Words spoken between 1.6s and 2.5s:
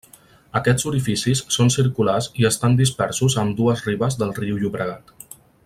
circulars i